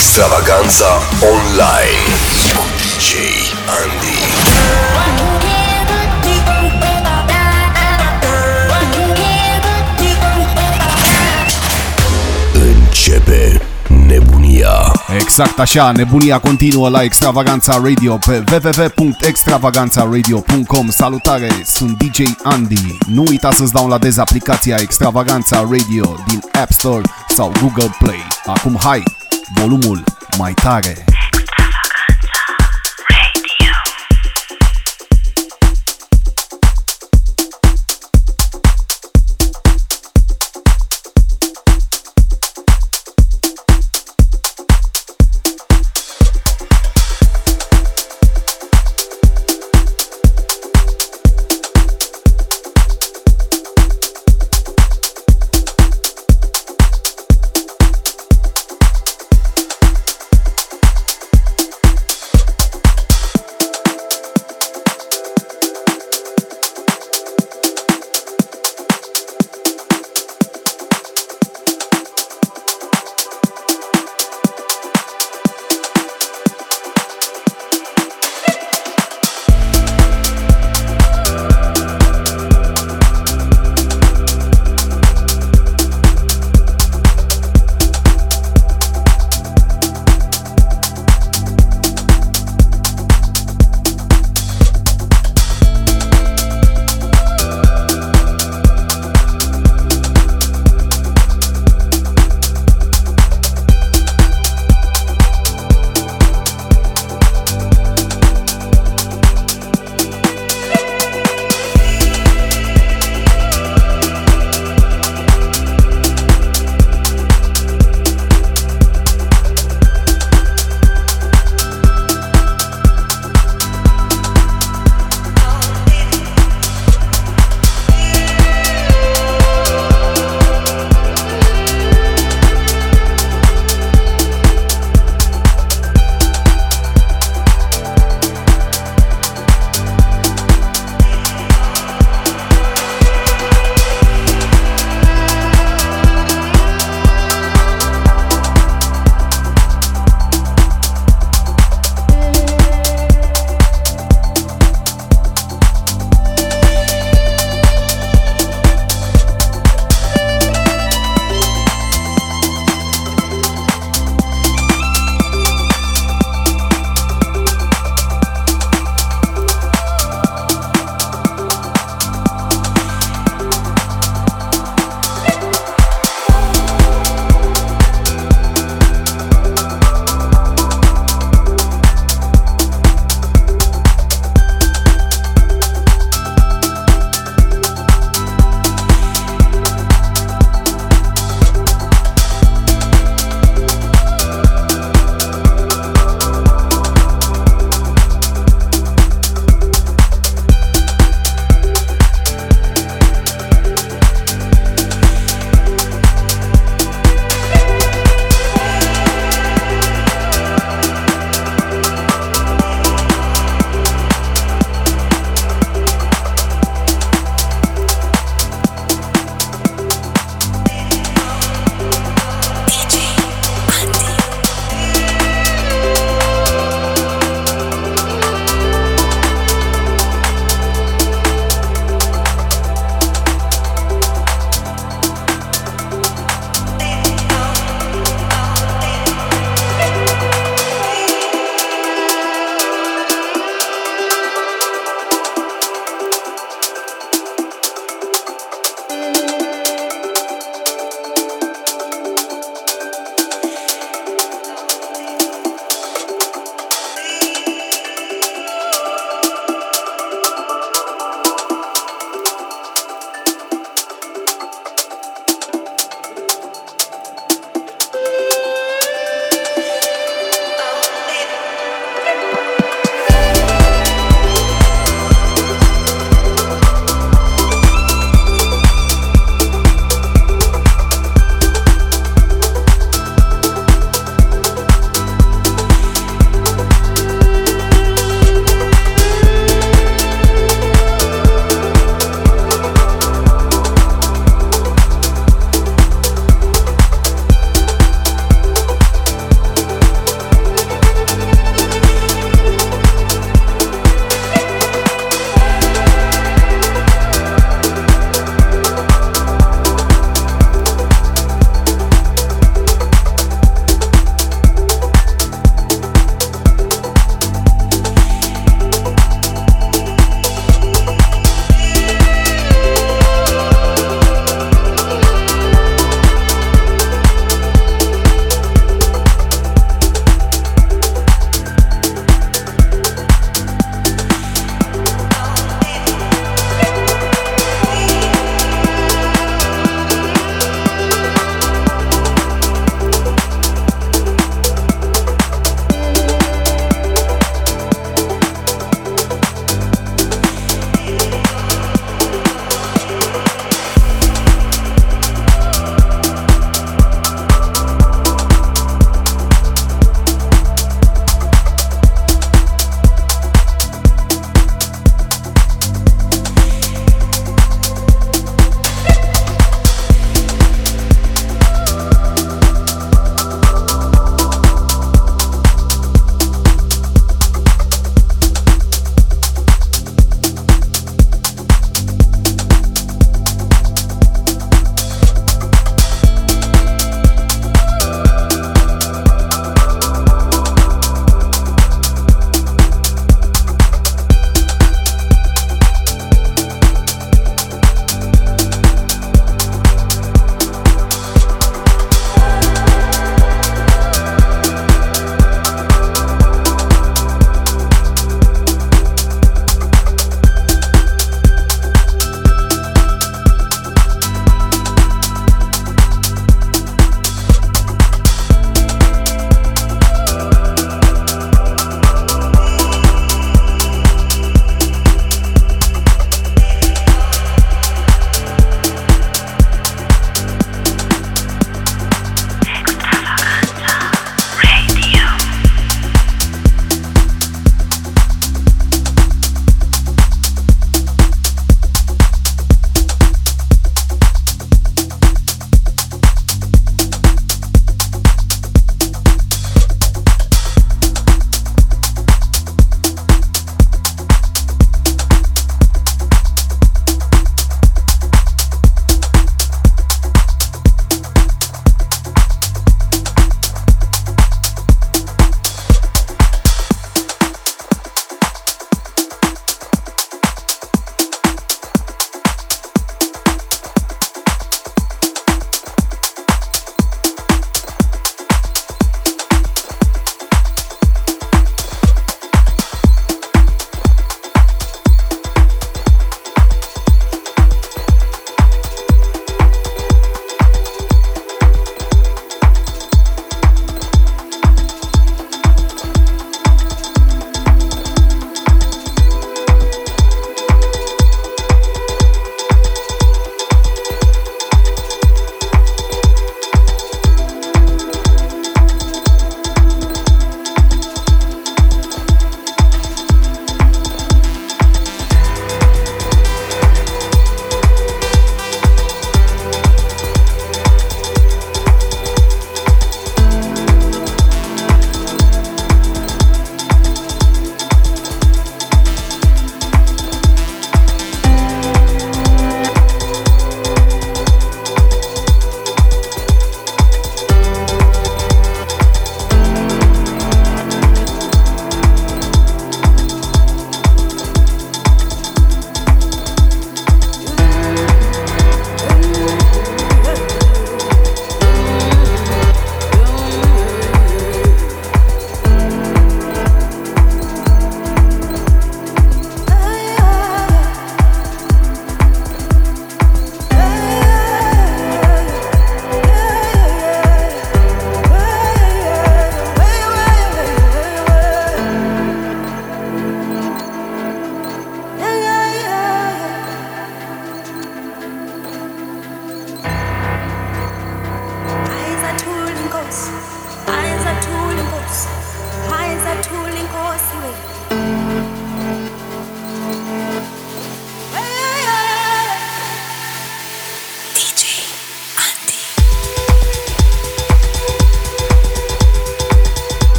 Extravaganza 0.00 0.86
Online 1.20 2.00
cu 2.56 2.64
DJ 2.76 3.12
Andy. 3.80 5.30
Începe 12.52 13.60
nebunia. 14.06 14.92
Exact 15.18 15.58
așa, 15.58 15.92
nebunia 15.92 16.38
continuă 16.38 16.88
la 16.88 17.02
Extravaganța 17.02 17.80
Radio 17.82 18.18
pe 18.26 18.44
www.extravaganțaradio.com 18.52 20.88
Salutare, 20.88 21.50
sunt 21.64 22.02
DJ 22.02 22.20
Andy. 22.42 22.96
Nu 23.06 23.24
uita 23.28 23.52
să-ți 23.52 23.72
downloadezi 23.72 24.20
aplicația 24.20 24.76
Extravaganța 24.80 25.56
Radio 25.56 26.14
din 26.28 26.40
App 26.60 26.72
Store 26.72 27.02
sau 27.28 27.52
Google 27.60 27.94
Play. 27.98 28.26
Acum 28.46 28.78
hai, 28.82 29.02
volumul 29.54 30.04
mai 30.38 30.54
tare. 30.54 31.04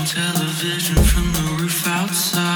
television 0.00 0.96
from 1.04 1.32
the 1.32 1.56
roof 1.58 1.86
outside. 1.86 2.51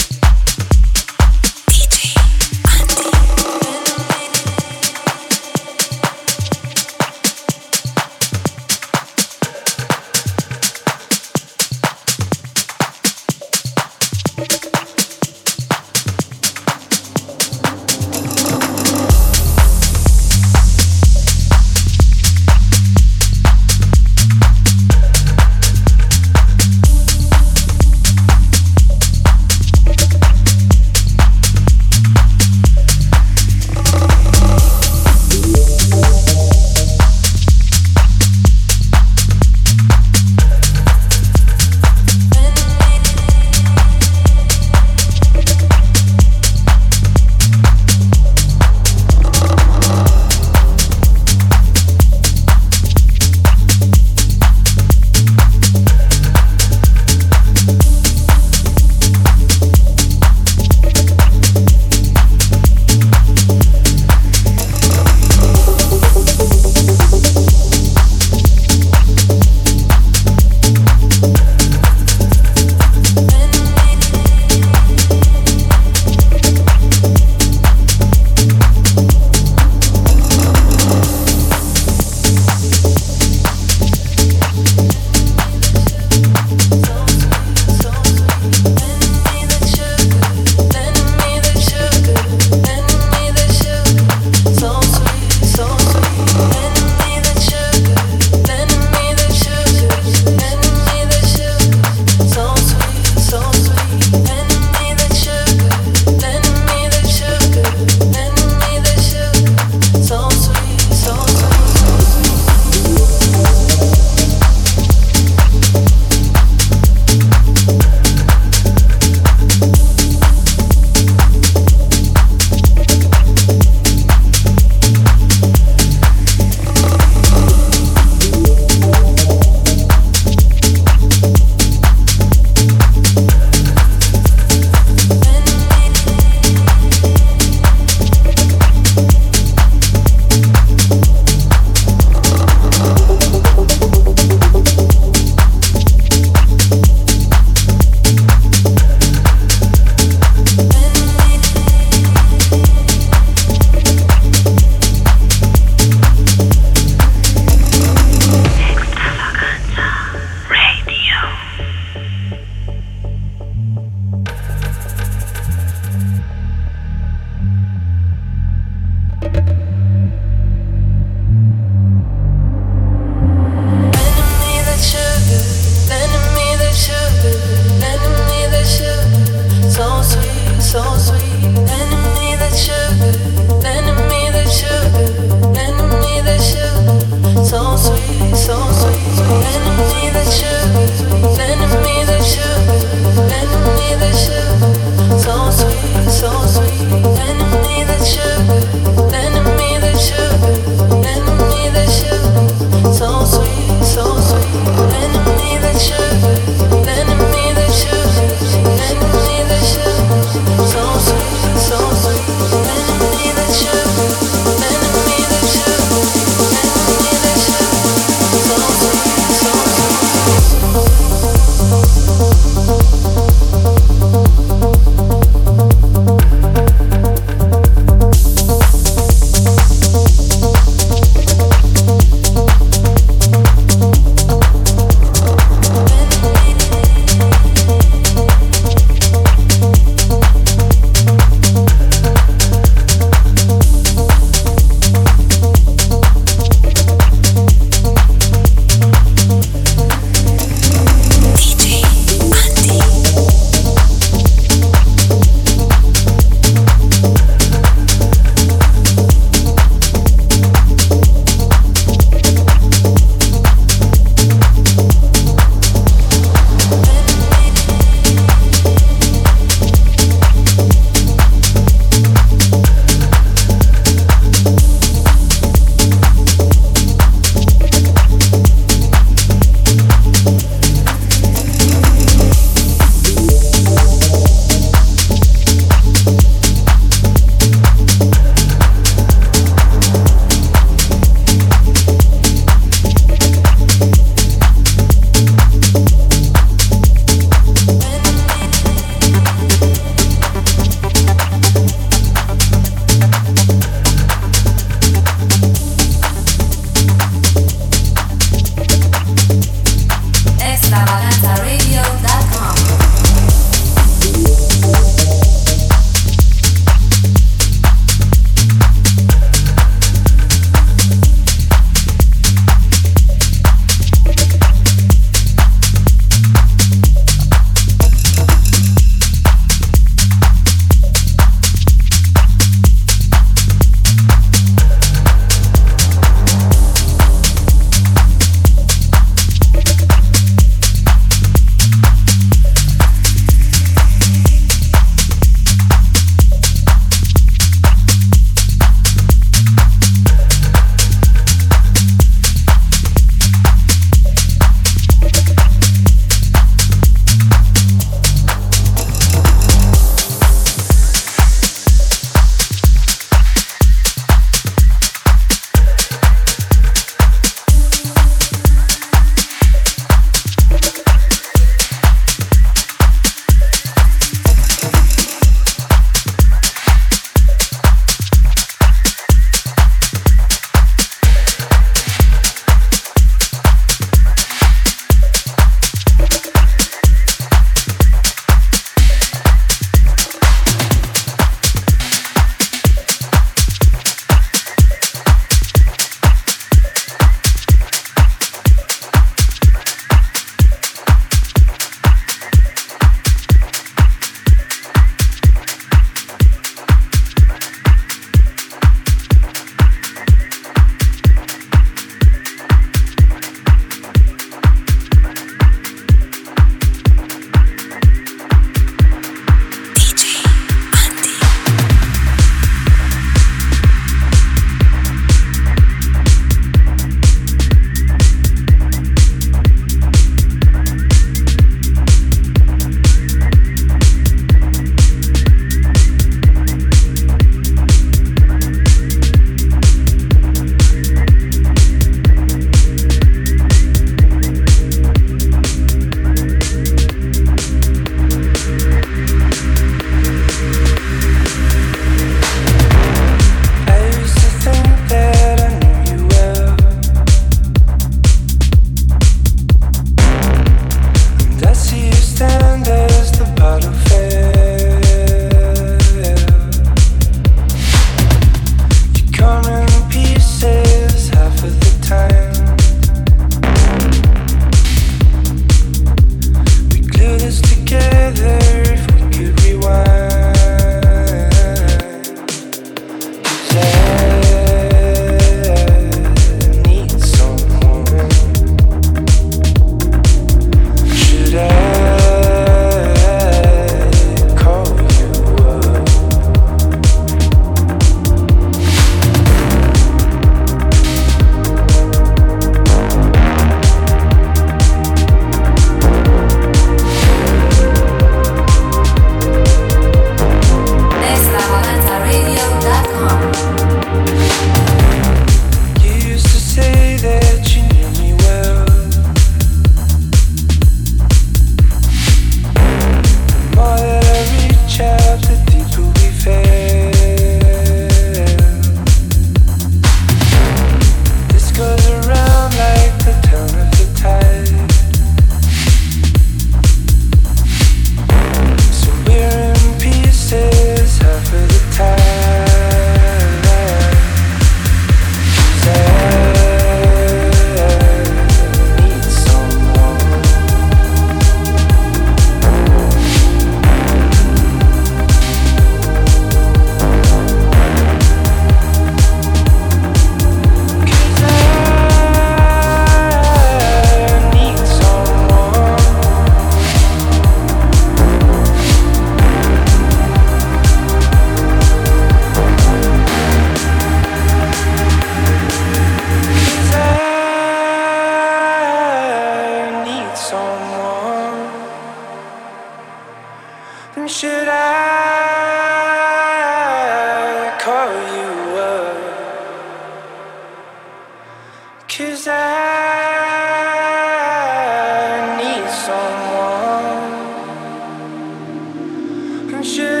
should 599.63 600.00